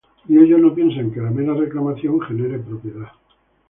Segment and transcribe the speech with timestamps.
[0.27, 3.09] Y ellos no piensan que la mera reclamación genere propiedad.